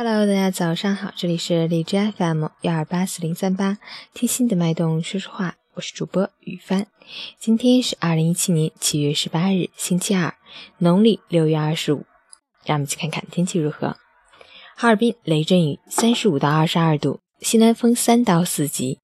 [0.00, 3.78] Hello，大家早上好，这里是荔枝 FM 幺二八四零三八，
[4.14, 6.86] 听心的脉动说说话，我是主播雨帆。
[7.36, 10.36] 今天是二零一七年七月十八日，星期二，
[10.78, 12.06] 农历六月二十五。
[12.64, 13.96] 让我们去看看天气如何。
[14.76, 19.00] 哈尔滨雷阵雨，三十五到二十二度，西南风三到四级，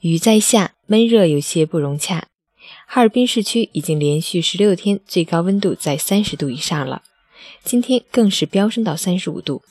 [0.00, 2.26] 雨在下，闷热有些不融洽。
[2.86, 7.02] 哈尔滨市区已经连续十六天最高温度在三十度以上了，
[7.62, 9.62] 今天更是飙升到三十五度。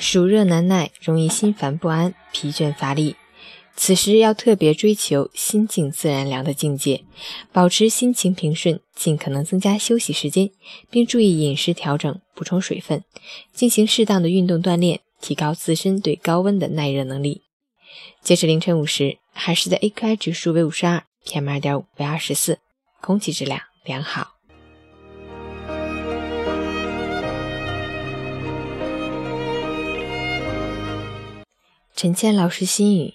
[0.00, 3.16] 暑热难耐，容易心烦不安、疲倦乏力。
[3.76, 7.04] 此时要特别追求心静自然凉的境界，
[7.52, 10.50] 保持心情平顺，尽可能增加休息时间，
[10.90, 13.04] 并注意饮食调整、补充水分，
[13.52, 17.42] 进行适当的运动锻炼，提高自身对高温的耐热能力。
[18.22, 22.58] 截至凌晨五时，海市的 AQI 指数为五十二，PM 二点五为二十四，
[23.02, 24.39] 空气质量良好。
[32.02, 33.12] 陈谦老师心语：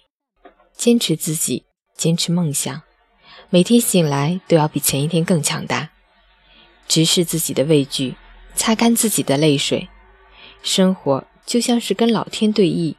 [0.72, 2.84] 坚持自己，坚持梦想，
[3.50, 5.90] 每天醒来都要比前一天更强大。
[6.88, 8.14] 直视自己的畏惧，
[8.54, 9.90] 擦干自己的泪水。
[10.62, 12.94] 生活就像是跟老天对弈，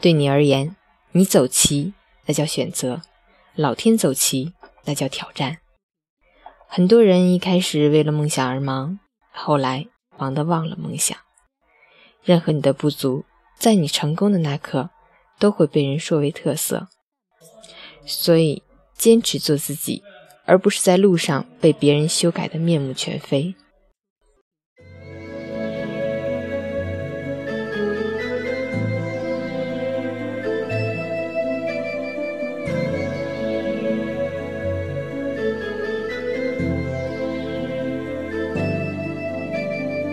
[0.00, 0.74] 对你而言，
[1.12, 1.92] 你走棋
[2.24, 3.02] 那叫选择，
[3.54, 4.54] 老天走棋
[4.86, 5.58] 那叫挑战。
[6.66, 8.98] 很多人一开始为了梦想而忙，
[9.30, 11.14] 后来忙得忘了梦想。
[12.24, 13.26] 任何你的不足，
[13.58, 14.88] 在你成功的那刻。
[15.40, 16.86] 都会被人说为特色，
[18.04, 18.62] 所以
[18.94, 20.02] 坚持做自己，
[20.44, 23.54] 而不是在路上被别人修改的面目全非。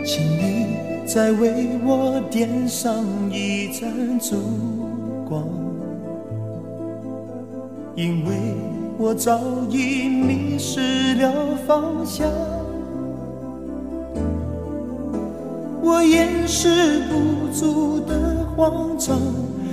[0.06, 4.87] 请你再为我点上一盏烛。
[5.28, 5.44] 光，
[7.96, 8.36] 因为
[8.98, 9.40] 我早
[9.70, 12.28] 已迷失了方向，
[15.82, 19.20] 我掩饰不住的慌张，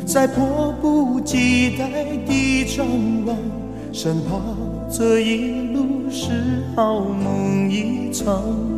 [0.04, 2.86] 在迫不及待地张
[3.24, 3.36] 望，
[3.92, 4.40] 生怕
[4.90, 8.73] 这一路是好梦一场。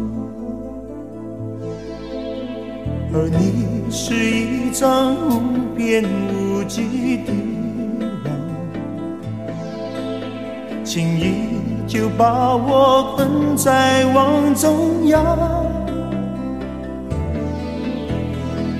[3.19, 7.33] 而你是一张无边无际的
[8.27, 8.31] 网，
[10.85, 11.57] 轻易
[11.87, 15.25] 就把我困在网中央。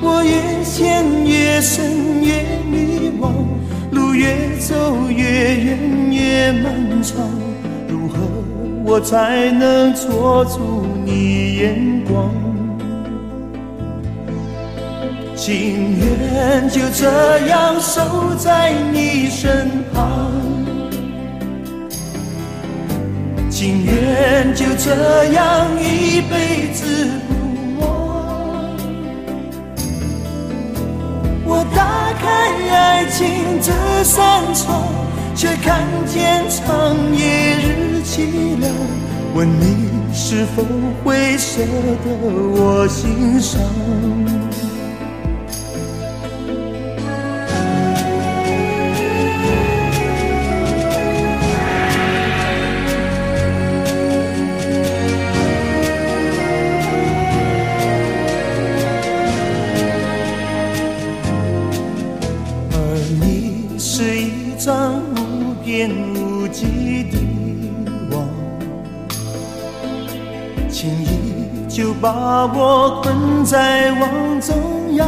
[0.03, 3.31] 我越陷越深越迷惘，
[3.91, 4.75] 路越走
[5.09, 7.27] 越远越漫长，
[7.89, 8.19] 如何
[8.85, 12.31] 我才能捉住你眼光？
[15.37, 20.33] 情愿就这样守在你身旁，
[23.51, 27.87] 情愿就这样一辈子不忘。
[31.45, 32.27] 我打开
[32.75, 33.71] 爱情这
[34.05, 34.83] 扇窗，
[35.37, 38.73] 却看见长夜日凄凉。
[39.35, 40.65] 问你是否
[41.05, 42.07] 会舍得
[42.57, 43.61] 我心伤？
[63.79, 67.19] 是一张无际的
[68.11, 68.27] 网，
[70.71, 75.07] 轻易就把我困在网中央。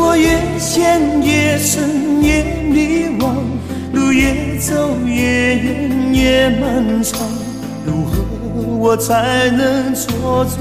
[0.00, 3.32] 我越陷越深越迷惘，
[3.92, 7.18] 路越走越远越漫长。
[7.86, 8.22] 如何
[8.78, 10.58] 我才能捉住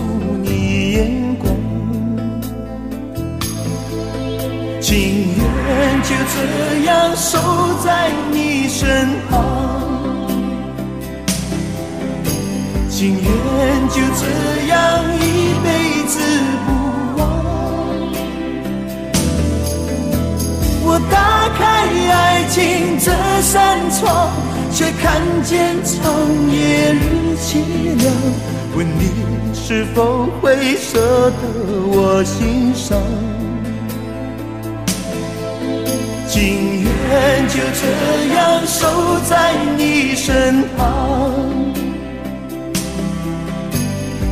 [6.08, 7.38] 就这样守
[7.84, 9.36] 在你身旁，
[12.90, 13.28] 情愿
[13.90, 14.24] 就这
[14.68, 15.68] 样一辈
[16.08, 16.16] 子
[16.66, 16.68] 不
[17.18, 17.22] 忘。
[20.86, 21.14] 我打
[21.58, 21.62] 开
[22.14, 22.16] 爱
[22.48, 22.56] 情
[22.98, 23.12] 这
[23.42, 24.32] 扇窗，
[24.72, 25.94] 却看见长
[26.50, 27.48] 夜日凄
[28.02, 28.08] 凉。
[28.78, 29.12] 问你
[29.54, 31.42] 是否会舍得
[31.92, 32.98] 我心伤？
[36.38, 38.86] 情愿就这样守
[39.28, 41.34] 在你身旁，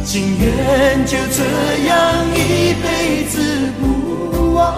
[0.06, 1.42] 情愿就这
[1.88, 1.98] 样
[2.36, 3.42] 一辈子
[3.82, 4.76] 不忘。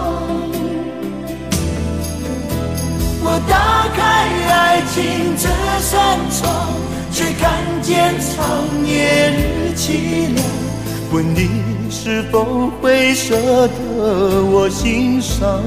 [3.20, 4.00] 我打开
[4.48, 5.50] 爱情这
[5.82, 6.72] 扇窗，
[7.12, 10.42] 却看见长夜日凄凉。
[11.12, 11.50] 问你
[11.90, 13.36] 是否会舍
[13.68, 15.62] 得我心伤？